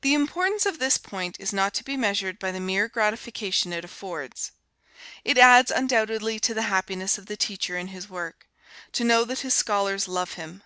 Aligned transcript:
The 0.00 0.12
importance 0.12 0.66
of 0.66 0.80
this 0.80 0.98
point 0.98 1.36
is 1.38 1.52
not 1.52 1.72
to 1.74 1.84
be 1.84 1.96
measured 1.96 2.40
by 2.40 2.50
the 2.50 2.58
mere 2.58 2.88
gratification 2.88 3.72
it 3.72 3.84
affords. 3.84 4.50
It 5.22 5.38
adds 5.38 5.70
undoubtedly 5.70 6.40
to 6.40 6.52
the 6.52 6.62
happiness 6.62 7.16
of 7.16 7.26
the 7.26 7.36
teacher 7.36 7.78
in 7.78 7.86
his 7.94 8.08
work, 8.10 8.48
to 8.90 9.04
know 9.04 9.24
that 9.26 9.38
his 9.42 9.54
scholars 9.54 10.08
love 10.08 10.32
him. 10.32 10.64